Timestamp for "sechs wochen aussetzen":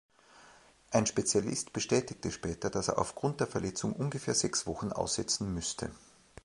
4.33-5.53